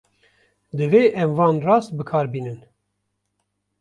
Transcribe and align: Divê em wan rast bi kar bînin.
Divê 0.77 1.03
em 1.21 1.29
wan 1.37 1.55
rast 1.67 1.91
bi 1.97 2.03
kar 2.09 2.27
bînin. 2.33 2.59